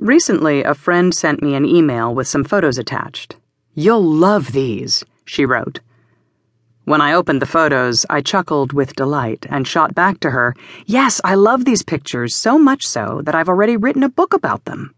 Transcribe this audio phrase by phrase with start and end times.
[0.00, 3.36] Recently, a friend sent me an email with some photos attached.
[3.74, 5.80] You'll love these, she wrote.
[6.86, 10.54] When I opened the photos, I chuckled with delight and shot back to her,
[10.86, 14.64] Yes, I love these pictures, so much so that I've already written a book about
[14.64, 14.94] them.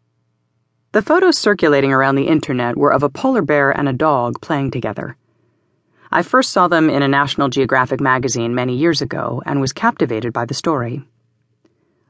[0.93, 4.71] The photos circulating around the internet were of a polar bear and a dog playing
[4.71, 5.17] together.
[6.13, 10.33] I first saw them in a National Geographic magazine many years ago and was captivated
[10.33, 11.03] by the story.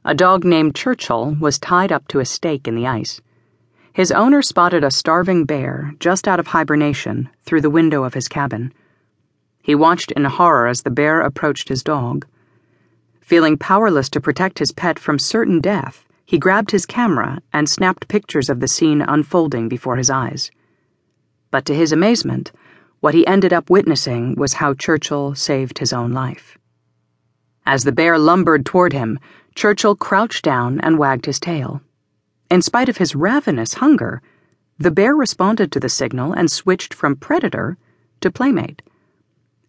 [0.05, 3.21] A dog named Churchill was tied up to a stake in the ice.
[3.93, 8.27] His owner spotted a starving bear just out of hibernation through the window of his
[8.27, 8.72] cabin.
[9.63, 12.27] He watched in horror as the bear approached his dog.
[13.21, 18.08] Feeling powerless to protect his pet from certain death, he grabbed his camera and snapped
[18.08, 20.50] pictures of the scene unfolding before his eyes.
[21.53, 22.50] But to his amazement,
[22.99, 26.58] what he ended up witnessing was how Churchill saved his own life.
[27.64, 29.21] As the bear lumbered toward him,
[29.55, 31.81] Churchill crouched down and wagged his tail.
[32.51, 34.23] In spite of his ravenous hunger,
[34.78, 37.77] the bear responded to the signal and switched from predator
[38.20, 38.83] to playmate.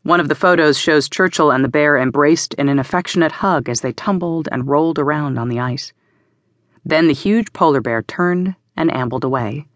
[0.04, 3.82] One of the photos shows Churchill and the bear embraced in an affectionate hug as
[3.82, 5.94] they tumbled and rolled around on the ice.
[6.84, 9.68] Then the huge polar bear turned and ambled away.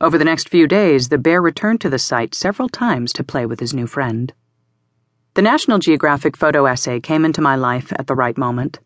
[0.00, 3.46] Over the next few days, the bear returned to the site several times to play
[3.46, 4.32] with his new friend.
[5.34, 8.78] The National Geographic photo essay came into my life at the right moment.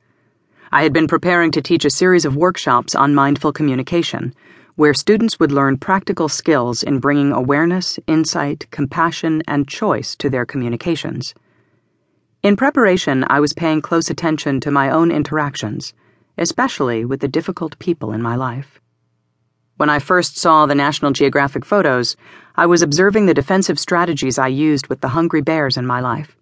[0.73, 4.33] I had been preparing to teach a series of workshops on mindful communication
[4.77, 10.47] where students would learn practical skills in bringing awareness, insight, compassion, and choice to their
[10.47, 11.35] communications.
[12.45, 15.93] In preparation, I was paying close attention to my own interactions,
[16.39, 18.81] especially with the difficult people in my life.
[19.77, 22.15] When I first saw the National Geographic photos,
[22.55, 26.37] I was observing the defensive strategies I used with the hungry bears in my life.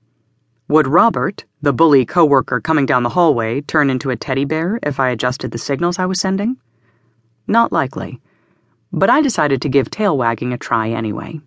[0.68, 5.00] Would Robert, the bully coworker coming down the hallway, turn into a teddy bear if
[5.00, 6.58] I adjusted the signals I was sending?
[7.46, 8.20] Not likely
[8.92, 11.40] but I decided to give tail wagging a try anyway.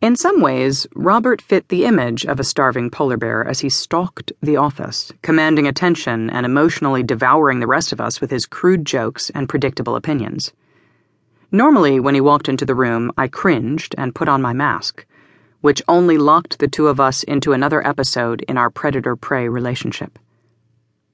[0.00, 4.32] In some ways, Robert fit the image of a starving polar bear as he stalked
[4.42, 9.30] the office, commanding attention and emotionally devouring the rest of us with his crude jokes
[9.30, 10.52] and predictable opinions.
[11.52, 15.06] Normally, when he walked into the room, I cringed and put on my mask,
[15.62, 20.18] which only locked the two of us into another episode in our predator prey relationship.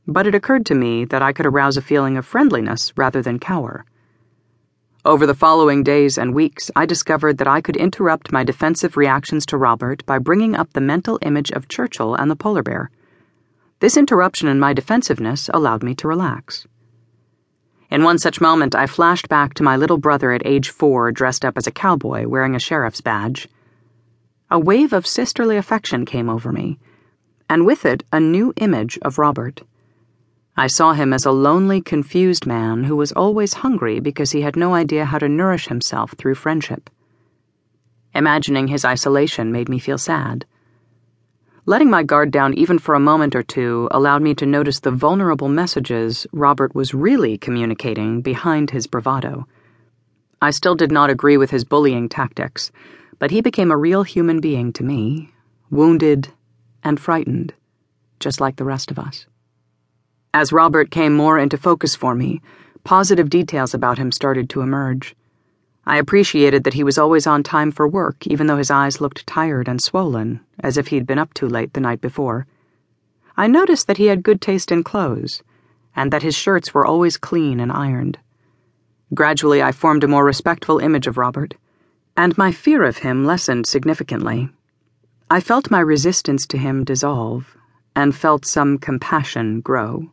[0.06, 3.38] But it occurred to me that I could arouse a feeling of friendliness rather than
[3.38, 3.84] cower.
[5.04, 9.46] Over the following days and weeks, I discovered that I could interrupt my defensive reactions
[9.46, 12.90] to Robert by bringing up the mental image of Churchill and the polar bear.
[13.80, 16.66] This interruption in my defensiveness allowed me to relax.
[17.90, 21.44] In one such moment, I flashed back to my little brother at age four, dressed
[21.44, 23.48] up as a cowboy wearing a sheriff's badge.
[24.50, 26.78] A wave of sisterly affection came over me,
[27.50, 29.62] and with it, a new image of Robert.
[30.56, 34.56] I saw him as a lonely, confused man who was always hungry because he had
[34.56, 36.88] no idea how to nourish himself through friendship.
[38.14, 40.46] Imagining his isolation made me feel sad.
[41.66, 44.90] Letting my guard down even for a moment or two allowed me to notice the
[44.90, 49.46] vulnerable messages Robert was really communicating behind his bravado.
[50.40, 52.72] I still did not agree with his bullying tactics,
[53.18, 55.32] but he became a real human being to me,
[55.70, 56.28] wounded
[56.84, 57.52] and frightened,
[58.20, 59.26] just like the rest of us.
[60.32, 62.40] As Robert came more into focus for me,
[62.84, 65.16] positive details about him started to emerge.
[65.86, 69.26] I appreciated that he was always on time for work, even though his eyes looked
[69.26, 72.46] tired and swollen, as if he'd been up too late the night before.
[73.36, 75.42] I noticed that he had good taste in clothes,
[75.96, 78.18] and that his shirts were always clean and ironed.
[79.14, 81.54] Gradually, I formed a more respectful image of Robert,
[82.18, 84.48] and my fear of him lessened significantly.
[85.30, 87.56] I felt my resistance to him dissolve,
[87.94, 90.10] and felt some compassion grow.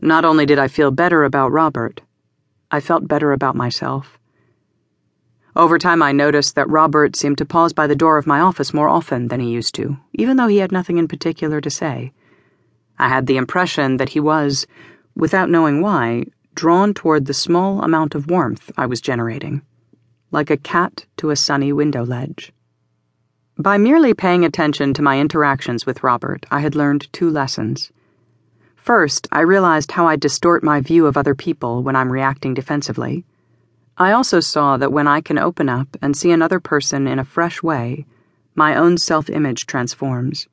[0.00, 2.00] Not only did I feel better about Robert,
[2.70, 4.18] I felt better about myself.
[5.54, 8.72] Over time, I noticed that Robert seemed to pause by the door of my office
[8.72, 12.14] more often than he used to, even though he had nothing in particular to say.
[12.98, 14.66] I had the impression that he was,
[15.14, 19.60] without knowing why, drawn toward the small amount of warmth I was generating,
[20.30, 22.52] like a cat to a sunny window ledge.
[23.58, 27.92] By merely paying attention to my interactions with Robert, I had learned two lessons.
[28.74, 33.24] First, I realized how I distort my view of other people when I'm reacting defensively.
[33.98, 37.24] I also saw that when I can open up and see another person in a
[37.24, 38.06] fresh way,
[38.54, 40.48] my own self image transforms.